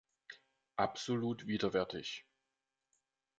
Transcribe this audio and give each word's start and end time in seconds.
Absolut 0.77 1.45
widerwärtig! 1.45 2.25